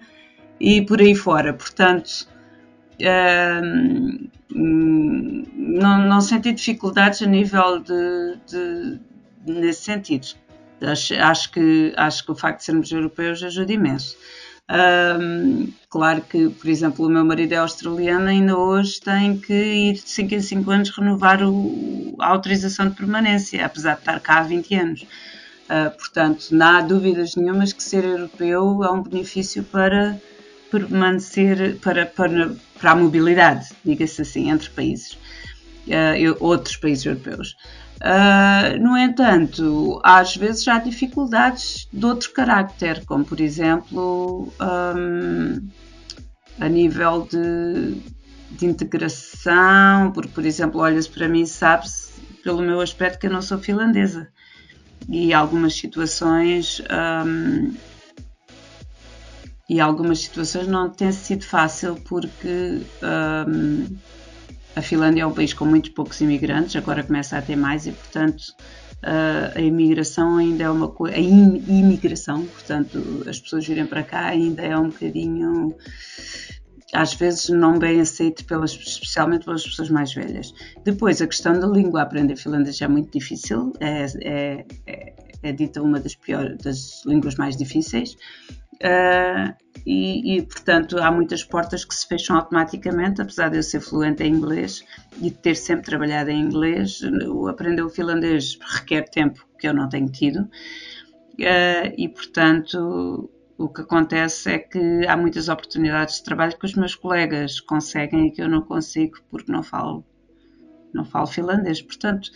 e 0.63 0.81
por 0.81 1.01
aí 1.01 1.13
fora. 1.13 1.53
Portanto, 1.53 2.25
uh, 3.01 4.29
não, 4.55 6.07
não 6.07 6.21
senti 6.21 6.53
dificuldades 6.53 7.21
a 7.21 7.25
nível 7.25 7.79
de, 7.79 8.37
de 8.47 8.99
nesse 9.45 9.83
sentido. 9.83 10.27
Acho, 10.81 11.15
acho, 11.15 11.51
que, 11.51 11.93
acho 11.97 12.25
que 12.25 12.31
o 12.31 12.35
facto 12.35 12.59
de 12.59 12.65
sermos 12.65 12.91
europeus 12.91 13.43
ajuda 13.43 13.73
imenso. 13.73 14.17
Claro 15.89 16.21
que, 16.21 16.49
por 16.49 16.69
exemplo, 16.69 17.05
o 17.05 17.09
meu 17.09 17.25
marido 17.25 17.51
é 17.51 17.57
australiano, 17.57 18.27
ainda 18.27 18.57
hoje 18.57 18.99
tem 19.01 19.37
que 19.37 19.53
ir 19.53 19.93
de 19.93 20.09
5 20.09 20.35
em 20.35 20.41
5 20.41 20.71
anos 20.71 20.89
renovar 20.89 21.43
o, 21.43 22.15
a 22.19 22.27
autorização 22.27 22.89
de 22.89 22.95
permanência, 22.95 23.65
apesar 23.65 23.95
de 23.95 23.99
estar 23.99 24.19
cá 24.21 24.39
há 24.39 24.43
20 24.43 24.75
anos. 24.75 25.01
Uh, 25.03 25.91
portanto, 25.97 26.47
não 26.51 26.65
há 26.65 26.81
dúvidas 26.81 27.35
nenhumas 27.35 27.73
que 27.73 27.83
ser 27.83 28.03
europeu 28.03 28.83
é 28.83 28.91
um 28.91 29.03
benefício 29.03 29.63
para 29.63 30.19
permanecer, 30.73 31.77
para, 31.79 32.05
para, 32.05 32.55
para 32.79 32.91
a 32.91 32.95
mobilidade, 32.95 33.69
diga-se 33.85 34.23
assim, 34.23 34.49
entre 34.49 34.69
países, 34.71 35.13
uh, 35.87 36.35
outros 36.39 36.75
países 36.77 37.05
europeus. 37.05 37.55
Uh, 38.01 38.81
no 38.81 38.97
entanto, 38.97 40.01
às 40.03 40.35
vezes 40.35 40.67
há 40.67 40.79
dificuldades 40.79 41.87
de 41.93 42.05
outro 42.05 42.31
carácter, 42.33 43.05
como 43.05 43.23
por 43.23 43.39
exemplo 43.39 44.51
um, 44.59 45.69
a 46.59 46.67
nível 46.67 47.27
de, 47.31 47.93
de, 48.57 48.65
integração, 48.65 50.11
porque 50.11 50.31
por 50.31 50.45
exemplo, 50.45 50.81
olha-se 50.81 51.07
para 51.07 51.29
mim 51.29 51.45
sabe-se 51.45 52.11
pelo 52.43 52.61
meu 52.61 52.81
aspecto 52.81 53.19
que 53.19 53.27
eu 53.27 53.31
não 53.31 53.41
sou 53.41 53.57
finlandesa 53.57 54.27
e 55.07 55.33
algumas 55.33 55.75
situações 55.75 56.81
um, 57.25 57.73
e 59.69 59.79
algumas 59.79 60.19
situações 60.19 60.67
não 60.67 60.89
tem 60.89 61.11
sido 61.11 61.45
fácil 61.45 61.95
porque 62.07 62.81
um, 63.47 63.95
a 64.75 64.81
Finlândia 64.81 65.21
é 65.23 65.25
um 65.25 65.33
país 65.33 65.53
com 65.53 65.65
muitos 65.65 65.91
poucos 65.91 66.19
imigrantes, 66.21 66.75
agora 66.75 67.03
começa 67.03 67.37
a 67.37 67.41
ter 67.41 67.55
mais 67.55 67.85
e, 67.87 67.91
portanto, 67.91 68.43
a 69.55 69.59
imigração 69.59 70.37
ainda 70.37 70.63
é 70.63 70.69
uma 70.69 70.87
coisa. 70.87 71.15
A 71.15 71.19
imigração, 71.19 72.45
portanto, 72.45 73.23
as 73.27 73.39
pessoas 73.39 73.67
virem 73.67 73.85
para 73.85 74.03
cá 74.03 74.27
ainda 74.27 74.61
é 74.61 74.77
um 74.77 74.89
bocadinho. 74.89 75.75
Às 76.93 77.13
vezes 77.15 77.49
não 77.49 77.79
bem 77.79 77.99
aceito, 77.99 78.45
pelas, 78.45 78.71
especialmente 78.71 79.45
pelas 79.45 79.63
pessoas 79.63 79.89
mais 79.89 80.13
velhas. 80.13 80.53
Depois, 80.83 81.21
a 81.21 81.27
questão 81.27 81.59
da 81.59 81.67
língua, 81.67 82.03
aprender 82.03 82.35
finlandês 82.35 82.79
é 82.81 82.87
muito 82.87 83.11
difícil, 83.11 83.73
é, 83.79 84.05
é, 84.21 84.65
é, 84.85 85.13
é 85.41 85.51
dita 85.51 85.81
uma 85.81 85.99
das 85.99 86.15
piores, 86.15 86.57
das 86.59 87.03
línguas 87.05 87.35
mais 87.35 87.57
difíceis. 87.57 88.15
Uh, 88.81 89.53
e, 89.85 90.37
e, 90.37 90.41
portanto, 90.41 90.97
há 90.97 91.11
muitas 91.11 91.43
portas 91.43 91.83
que 91.83 91.93
se 91.93 92.07
fecham 92.07 92.37
automaticamente, 92.37 93.21
apesar 93.21 93.49
de 93.49 93.57
eu 93.57 93.63
ser 93.63 93.81
fluente 93.81 94.23
em 94.23 94.33
inglês 94.33 94.83
e 95.17 95.29
de 95.29 95.31
ter 95.31 95.55
sempre 95.55 95.85
trabalhado 95.85 96.29
em 96.29 96.39
inglês. 96.39 97.01
Aprender 97.49 97.81
o 97.81 97.89
finlandês 97.89 98.57
requer 98.61 99.03
tempo 99.09 99.45
que 99.59 99.67
eu 99.67 99.73
não 99.73 99.89
tenho 99.89 100.09
tido, 100.09 100.41
uh, 100.41 101.93
e, 101.97 102.07
portanto, 102.09 103.29
o 103.57 103.69
que 103.69 103.81
acontece 103.81 104.51
é 104.51 104.59
que 104.59 105.05
há 105.07 105.15
muitas 105.15 105.49
oportunidades 105.49 106.15
de 106.15 106.23
trabalho 106.23 106.57
que 106.57 106.65
os 106.65 106.75
meus 106.75 106.95
colegas 106.95 107.59
conseguem 107.59 108.27
e 108.27 108.31
que 108.31 108.41
eu 108.41 108.49
não 108.49 108.61
consigo 108.61 109.19
porque 109.29 109.51
não 109.51 109.63
falo, 109.63 110.05
não 110.93 111.05
falo 111.05 111.27
finlandês. 111.27 111.81
Portanto, 111.81 112.31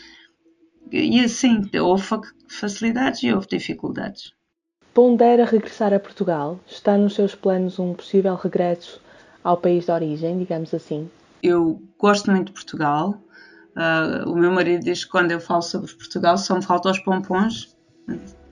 e 0.91 1.19
assim, 1.23 1.69
houve 1.81 2.03
facilidades 2.49 3.23
e 3.23 3.33
houve 3.33 3.47
dificuldades. 3.47 4.36
Pondera 4.97 5.45
regressar 5.45 5.93
a 5.93 5.99
Portugal? 5.99 6.59
Está 6.65 6.97
nos 6.97 7.13
seus 7.13 7.35
planos 7.35 7.77
um 7.77 7.93
possível 7.93 8.33
regresso 8.33 8.99
ao 9.43 9.55
país 9.55 9.85
de 9.85 9.91
origem, 9.91 10.39
digamos 10.39 10.73
assim? 10.73 11.07
Eu 11.43 11.79
gosto 11.99 12.31
muito 12.31 12.47
de 12.47 12.53
Portugal. 12.53 13.15
Uh, 13.75 14.27
o 14.27 14.35
meu 14.35 14.51
marido 14.51 14.83
diz 14.83 15.05
que 15.05 15.11
quando 15.11 15.29
eu 15.29 15.39
falo 15.39 15.61
sobre 15.61 15.93
Portugal 15.93 16.35
só 16.35 16.55
me 16.55 16.65
faltam 16.65 16.91
os 16.91 16.97
pompons, 16.97 17.77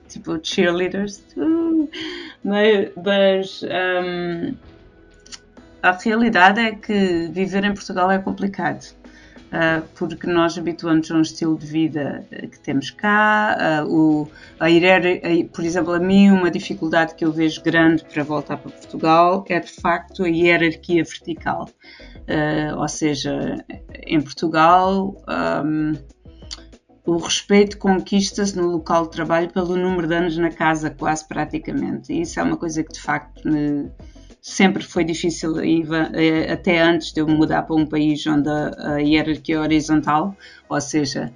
tipo 0.08 0.38
cheerleaders. 0.40 1.20
Mas 2.44 3.64
um, 3.64 4.54
a 5.82 5.90
realidade 5.90 6.60
é 6.60 6.76
que 6.76 7.26
viver 7.32 7.64
em 7.64 7.74
Portugal 7.74 8.08
é 8.08 8.20
complicado. 8.20 8.94
Ah, 9.52 9.82
porque 9.94 10.26
nós 10.26 10.58
habituamos 10.58 11.10
a 11.10 11.14
um 11.14 11.22
estilo 11.22 11.56
de 11.56 11.66
vida 11.66 12.26
que 12.30 12.58
temos 12.60 12.90
cá. 12.90 13.56
Ah, 13.58 13.84
o, 13.86 14.28
a 14.58 14.66
por 15.52 15.64
exemplo, 15.64 15.92
a 15.92 16.00
mim, 16.00 16.30
uma 16.30 16.50
dificuldade 16.50 17.14
que 17.14 17.24
eu 17.24 17.32
vejo 17.32 17.62
grande 17.62 18.04
para 18.04 18.22
voltar 18.22 18.56
para 18.56 18.70
Portugal 18.70 19.44
é 19.48 19.60
de 19.60 19.72
facto 19.72 20.24
a 20.24 20.28
hierarquia 20.28 21.04
vertical. 21.04 21.68
Uh, 22.28 22.80
ou 22.80 22.88
seja, 22.88 23.64
em 24.06 24.20
Portugal. 24.20 25.16
Um, 25.28 25.94
o 27.06 27.18
respeito 27.18 27.78
conquista-se 27.78 28.56
no 28.56 28.66
local 28.66 29.04
de 29.04 29.12
trabalho 29.12 29.48
pelo 29.50 29.76
número 29.76 30.08
de 30.08 30.14
anos 30.16 30.36
na 30.36 30.50
casa, 30.50 30.90
quase 30.90 31.26
praticamente. 31.28 32.12
E 32.12 32.22
isso 32.22 32.40
é 32.40 32.42
uma 32.42 32.56
coisa 32.56 32.82
que 32.82 32.92
de 32.92 33.00
facto 33.00 33.48
me, 33.48 33.88
sempre 34.46 34.84
foi 34.84 35.02
difícil, 35.02 35.58
eh, 35.58 36.52
até 36.52 36.80
antes 36.80 37.12
de 37.12 37.20
eu 37.20 37.26
mudar 37.26 37.62
para 37.62 37.74
um 37.74 37.84
país 37.84 38.24
onde 38.28 38.48
a 38.48 38.98
hierarquia 38.98 39.56
é 39.56 39.58
horizontal, 39.58 40.36
ou 40.68 40.80
seja, 40.80 41.32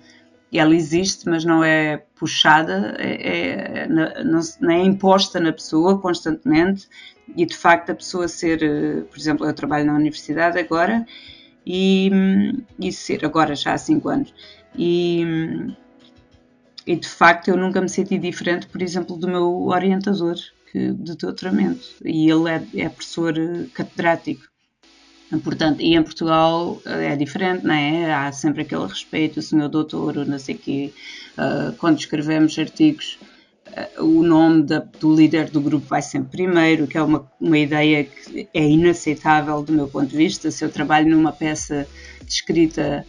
ela 0.53 0.73
existe, 0.75 1.29
mas 1.29 1.45
não 1.45 1.63
é 1.65 2.05
puxada, 2.15 2.95
é, 2.99 3.83
é, 3.83 3.89
não, 3.89 4.71
é 4.71 4.79
imposta 4.85 5.41
na 5.41 5.53
pessoa 5.53 5.99
constantemente 5.99 6.89
e 7.37 7.45
de 7.45 7.57
facto 7.57 7.91
a 7.91 7.97
pessoa 7.97 8.29
ser, 8.29 8.63
eh, 8.63 9.01
por 9.03 9.19
exemplo, 9.19 9.45
eu 9.45 9.53
trabalho 9.55 9.87
na 9.87 9.95
universidade 9.95 10.57
agora 10.57 11.05
e, 11.67 12.13
e 12.79 12.93
ser, 12.93 13.25
agora 13.25 13.57
já 13.57 13.75
há 13.75 13.79
5 13.79 14.09
anos, 14.09 14.33
e, 14.77 15.25
e 16.87 16.95
de 16.95 17.09
facto 17.09 17.49
eu 17.49 17.57
nunca 17.57 17.81
me 17.81 17.89
senti 17.89 18.17
diferente, 18.19 18.69
por 18.69 18.81
exemplo, 18.81 19.17
do 19.17 19.27
meu 19.27 19.67
orientador 19.67 20.37
que, 20.71 20.93
de 20.93 21.17
doutoramento 21.17 21.87
e 22.05 22.31
ele 22.31 22.51
é, 22.51 22.83
é 22.83 22.89
professor 22.89 23.37
eh, 23.37 23.67
catedrático. 23.75 24.49
Portanto, 25.45 25.81
e 25.81 25.95
em 25.95 26.03
Portugal 26.03 26.81
eh, 26.85 27.13
é 27.13 27.17
diferente, 27.17 27.65
não 27.65 27.75
é? 27.75 28.13
Há 28.13 28.33
sempre 28.33 28.63
aquele 28.63 28.87
respeito, 28.87 29.39
o 29.39 29.43
senhor 29.43 29.69
doutor, 29.69 30.19
ou 30.19 30.25
não 30.25 30.39
sei 30.39 30.57
quê. 30.57 30.93
Uh, 31.39 31.73
quando 31.77 31.99
escrevemos 31.99 32.59
artigos, 32.59 33.19
o 33.99 34.23
nome 34.23 34.65
da, 34.65 34.79
do 34.79 35.15
líder 35.15 35.51
do 35.51 35.61
grupo 35.61 35.87
vai 35.87 36.03
sempre 36.03 36.31
primeiro, 36.31 36.87
que 36.87 36.99
é 36.99 37.03
uma, 37.03 37.31
uma 37.41 37.59
ideia 37.59 38.05
que 38.05 38.49
é 38.53 38.69
inaceitável 38.69 39.63
do 39.63 39.73
meu 39.73 39.89
ponto 39.89 40.09
de 40.09 40.17
vista. 40.17 40.51
Se 40.51 40.65
eu 40.65 40.71
trabalho 40.71 41.09
numa 41.09 41.33
peça 41.33 41.87
de 42.25 42.33
escrita 42.33 43.07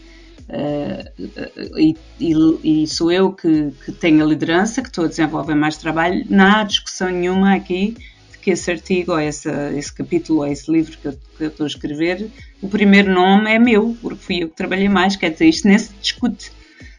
Uh, 0.51 1.79
e, 1.79 1.96
e, 2.20 2.84
e, 2.84 2.88
sou 2.88 3.10
eu 3.10 3.31
que, 3.31 3.72
que, 3.86 3.91
tenho 3.93 4.22
a 4.22 4.27
liderança, 4.27 4.81
que 4.81 4.89
estou 4.89 5.05
a 5.05 5.08
desenvolver 5.08 5.55
mais 5.55 5.77
trabalho, 5.77 6.25
não 6.29 6.46
há 6.46 6.63
discussão 6.63 7.10
nenhuma 7.10 7.55
aqui 7.55 7.96
de 8.34 8.38
que 8.38 8.51
esse 8.51 8.70
artigo, 8.70 9.13
ou 9.13 9.20
essa, 9.20 9.72
esse 9.72 9.93
capítulo, 9.93 10.39
ou 10.39 10.48
esse 10.48 10.70
livro 10.70 10.98
que 10.98 11.08
eu, 11.08 11.13
que 11.38 11.43
eu, 11.46 11.48
estou 11.48 11.63
a 11.63 11.67
escrever, 11.67 12.29
o 12.62 12.67
primeiro 12.67 13.13
nome 13.13 13.50
é 13.50 13.58
meu, 13.58 13.96
porque 14.01 14.22
fui 14.22 14.43
eu 14.43 14.50
que 14.50 14.55
trabalhei 14.58 14.89
mais, 14.89 15.15
quer 15.15 15.31
dizer, 15.31 15.48
isto 15.48 15.65
nem 15.70 15.79
se 15.79 15.93
discute 16.01 16.51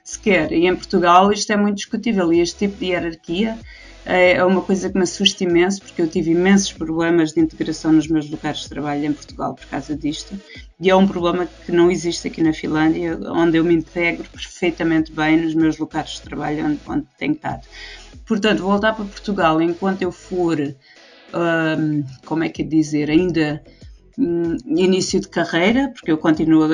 sequer. 0.03 0.51
E 0.51 0.67
em 0.67 0.75
Portugal 0.75 1.31
isto 1.31 1.53
é 1.53 1.57
muito 1.57 1.77
discutível, 1.77 2.33
e 2.33 2.41
este 2.41 2.61
tipo 2.61 2.79
de 2.79 2.87
hierarquia 2.87 3.59
é, 4.05 4.33
é 4.33 4.45
uma 4.45 4.63
coisa 4.63 4.91
que 4.91 4.97
me 4.97 5.05
assusta 5.05 5.45
imenso, 5.45 5.81
porque 5.83 6.03
eu 6.03 6.09
tive 6.09 6.33
imensos 6.33 6.73
problemas 6.73 7.33
de 7.33 7.41
integração 7.41 7.93
nos 7.93 8.09
meus 8.09 8.29
lugares 8.29 8.61
de 8.61 8.69
trabalho 8.69 9.05
em 9.05 9.13
Portugal 9.13 9.55
por 9.55 9.67
causa 9.67 9.97
disto. 9.97 10.39
E 10.81 10.91
é 10.91 10.97
um 10.97 11.07
problema 11.07 11.47
que 11.47 11.71
não 11.71 11.91
existe 11.91 12.27
aqui 12.27 12.43
na 12.43 12.53
Finlândia, 12.53 13.19
onde 13.31 13.59
eu 13.59 13.65
me 13.65 13.75
integro 13.75 14.29
perfeitamente 14.31 15.13
bem 15.13 15.41
nos 15.41 15.55
meus 15.55 15.79
lugares 15.79 16.13
de 16.13 16.23
trabalho 16.23 16.67
onde, 16.67 16.81
onde 16.89 17.07
tenho 17.17 17.35
estado. 17.35 17.63
Portanto, 18.27 18.63
voltar 18.63 18.95
para 18.95 19.05
Portugal 19.05 19.63
enquanto 19.63 20.03
eu 20.03 20.11
for, 20.11 20.59
um, 20.59 22.05
como 22.25 22.43
é 22.43 22.49
que 22.49 22.63
é 22.63 22.65
dizer, 22.65 23.09
ainda 23.09 23.63
um, 24.19 24.57
início 24.67 25.21
de 25.21 25.29
carreira, 25.29 25.91
porque 25.95 26.11
eu 26.11 26.19
continuo, 26.19 26.69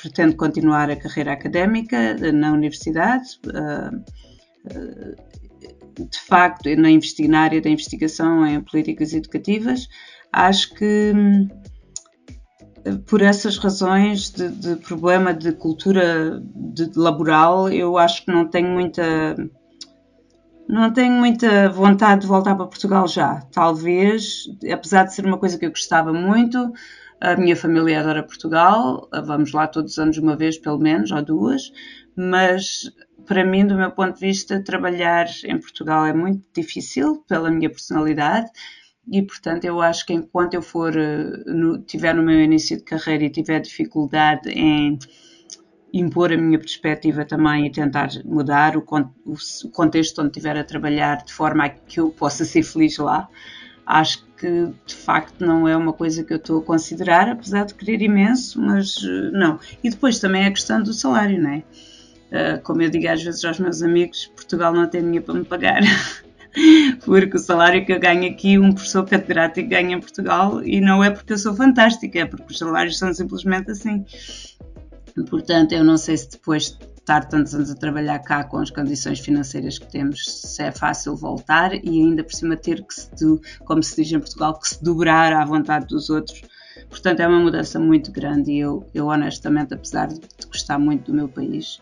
pretendo 0.00 0.36
continuar 0.36 0.88
a 0.88 0.96
carreira 0.96 1.32
académica 1.32 2.14
na 2.32 2.52
universidade. 2.52 3.40
Uh, 3.46 4.20
de 5.98 6.20
facto, 6.20 6.68
na, 6.76 6.88
na 7.28 7.40
área 7.40 7.60
da 7.60 7.70
investigação 7.70 8.46
em 8.46 8.60
políticas 8.60 9.12
educativas, 9.12 9.88
acho 10.32 10.74
que 10.74 11.12
hum, 11.14 11.48
por 13.06 13.22
essas 13.22 13.58
razões 13.58 14.30
de, 14.30 14.48
de 14.48 14.76
problema 14.76 15.34
de 15.34 15.52
cultura 15.52 16.40
de, 16.54 16.88
de 16.88 16.98
laboral, 16.98 17.68
eu 17.68 17.98
acho 17.98 18.24
que 18.24 18.32
não 18.32 18.46
tenho 18.46 18.68
muita 18.68 19.36
não 20.68 20.92
tenho 20.92 21.12
muita 21.12 21.68
vontade 21.68 22.20
de 22.22 22.26
voltar 22.28 22.54
para 22.54 22.66
Portugal 22.66 23.08
já. 23.08 23.42
Talvez, 23.52 24.44
apesar 24.72 25.04
de 25.04 25.14
ser 25.14 25.26
uma 25.26 25.36
coisa 25.36 25.58
que 25.58 25.66
eu 25.66 25.70
gostava 25.70 26.12
muito, 26.12 26.72
a 27.20 27.36
minha 27.36 27.56
família 27.56 28.00
adora 28.00 28.22
Portugal, 28.22 29.08
vamos 29.24 29.52
lá 29.52 29.66
todos 29.66 29.92
os 29.92 29.98
anos 29.98 30.16
uma 30.16 30.36
vez, 30.36 30.56
pelo 30.58 30.78
menos, 30.78 31.10
ou 31.10 31.22
duas, 31.22 31.72
mas 32.20 32.90
para 33.26 33.44
mim, 33.44 33.66
do 33.66 33.76
meu 33.76 33.90
ponto 33.90 34.14
de 34.14 34.20
vista, 34.20 34.62
trabalhar 34.62 35.26
em 35.44 35.58
Portugal 35.58 36.04
é 36.04 36.12
muito 36.12 36.44
difícil 36.54 37.24
pela 37.26 37.50
minha 37.50 37.70
personalidade 37.70 38.50
e 39.10 39.22
portanto 39.22 39.64
eu 39.64 39.80
acho 39.80 40.04
que 40.04 40.12
enquanto 40.12 40.54
eu 40.54 40.62
for 40.62 40.94
uh, 40.94 41.50
no, 41.50 41.78
tiver 41.78 42.14
no 42.14 42.22
meu 42.22 42.40
início 42.40 42.76
de 42.76 42.82
carreira 42.82 43.24
e 43.24 43.30
tiver 43.30 43.60
dificuldade 43.60 44.50
em 44.50 44.98
impor 45.92 46.32
a 46.32 46.36
minha 46.36 46.58
perspectiva 46.58 47.24
também 47.24 47.66
e 47.66 47.72
tentar 47.72 48.08
mudar 48.24 48.76
o, 48.76 48.84
o, 49.24 49.32
o 49.32 49.70
contexto 49.70 50.20
onde 50.20 50.30
estiver 50.30 50.56
a 50.58 50.64
trabalhar 50.64 51.24
de 51.24 51.32
forma 51.32 51.64
a 51.64 51.68
que 51.70 52.00
eu 52.00 52.10
possa 52.10 52.44
ser 52.44 52.62
feliz 52.62 52.98
lá, 52.98 53.28
acho 53.86 54.24
que 54.36 54.72
de 54.86 54.94
facto 54.94 55.44
não 55.44 55.66
é 55.66 55.76
uma 55.76 55.92
coisa 55.92 56.22
que 56.22 56.32
eu 56.32 56.36
estou 56.36 56.60
a 56.60 56.64
considerar, 56.64 57.28
apesar 57.28 57.64
de 57.64 57.74
querer 57.74 58.02
imenso, 58.02 58.60
mas 58.60 58.96
uh, 58.98 59.32
não. 59.32 59.58
E 59.82 59.90
depois 59.90 60.20
também 60.20 60.44
é 60.44 60.46
a 60.46 60.52
questão 60.52 60.82
do 60.82 60.92
salário, 60.92 61.40
não 61.42 61.50
é? 61.50 61.64
Uh, 62.30 62.60
como 62.62 62.80
eu 62.82 62.90
digo 62.90 63.08
às 63.08 63.22
vezes 63.22 63.44
aos 63.44 63.58
meus 63.58 63.82
amigos, 63.82 64.30
Portugal 64.34 64.72
não 64.72 64.86
tem 64.88 65.02
dinheiro 65.02 65.24
para 65.24 65.34
me 65.34 65.44
pagar. 65.44 65.82
porque 67.04 67.36
o 67.36 67.40
salário 67.40 67.84
que 67.84 67.92
eu 67.92 68.00
ganho 68.00 68.30
aqui, 68.30 68.58
um 68.58 68.72
professor 68.72 69.04
catedrático 69.06 69.68
ganha 69.68 69.96
em 69.96 70.00
Portugal, 70.00 70.62
e 70.64 70.80
não 70.80 71.02
é 71.02 71.10
porque 71.10 71.32
eu 71.32 71.38
sou 71.38 71.54
fantástica, 71.54 72.20
é 72.20 72.24
porque 72.24 72.52
os 72.52 72.58
salários 72.58 72.98
são 72.98 73.12
simplesmente 73.12 73.70
assim. 73.70 74.04
Portanto, 75.28 75.72
eu 75.72 75.84
não 75.84 75.96
sei 75.96 76.16
se 76.16 76.30
depois 76.30 76.70
de 76.70 76.78
estar 76.98 77.24
tantos 77.24 77.54
anos 77.54 77.70
a 77.70 77.74
trabalhar 77.74 78.18
cá 78.20 78.44
com 78.44 78.58
as 78.58 78.70
condições 78.70 79.18
financeiras 79.18 79.78
que 79.78 79.90
temos, 79.90 80.24
se 80.24 80.62
é 80.62 80.70
fácil 80.70 81.16
voltar 81.16 81.74
e 81.74 82.00
ainda 82.00 82.22
por 82.22 82.32
cima 82.32 82.56
ter 82.56 82.84
que 82.84 82.94
se, 82.94 83.10
como 83.64 83.82
se 83.82 84.00
diz 84.00 84.12
em 84.12 84.20
Portugal, 84.20 84.58
que 84.58 84.68
se 84.68 84.82
dobrar 84.82 85.32
à 85.32 85.44
vontade 85.44 85.86
dos 85.86 86.10
outros. 86.10 86.42
Portanto, 86.88 87.20
é 87.20 87.26
uma 87.26 87.40
mudança 87.40 87.78
muito 87.78 88.12
grande 88.12 88.52
e 88.52 88.60
eu, 88.60 88.86
eu 88.94 89.06
honestamente, 89.06 89.74
apesar 89.74 90.08
de 90.08 90.20
gostar 90.46 90.78
muito 90.78 91.10
do 91.10 91.14
meu 91.14 91.28
país, 91.28 91.80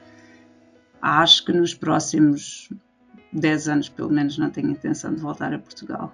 acho 1.00 1.44
que 1.44 1.52
nos 1.52 1.74
próximos 1.74 2.68
10 3.32 3.68
anos, 3.68 3.88
pelo 3.88 4.10
menos, 4.10 4.36
não 4.38 4.50
tenho 4.50 4.70
intenção 4.70 5.14
de 5.14 5.20
voltar 5.20 5.52
a 5.52 5.58
Portugal. 5.58 6.12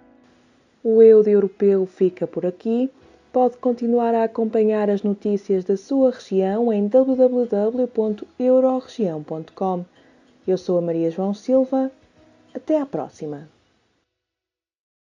O 0.83 1.03
Eu 1.03 1.23
de 1.23 1.31
Europeu 1.31 1.87
fica 1.87 2.27
por 2.27 2.45
aqui. 2.45 2.91
Pode 3.33 3.57
continuar 3.57 4.15
a 4.15 4.25
acompanhar 4.25 4.91
as 4.91 5.03
notícias 5.03 5.65
da 5.65 5.77
sua 5.77 6.11
região 6.11 6.73
em 6.73 6.87
www.euroregião.com. 6.87 9.85
Eu 10.47 10.59
sou 10.59 10.79
a 10.79 10.83
Maria 10.83 11.11
João 11.11 11.35
Silva. 11.35 11.91
Até 12.55 12.81
à 12.81 12.87
próxima! 12.87 13.54